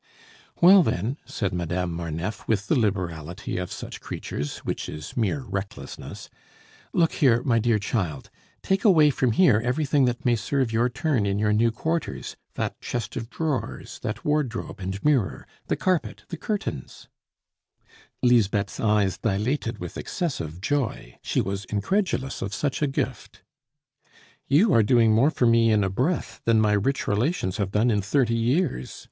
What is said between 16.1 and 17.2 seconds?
the curtains"